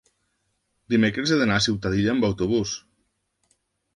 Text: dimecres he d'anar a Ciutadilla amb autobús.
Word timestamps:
dimecres 0.93 1.33
he 1.33 1.37
d'anar 1.41 1.59
a 1.61 1.63
Ciutadilla 1.67 2.13
amb 2.15 2.27
autobús. 2.29 2.75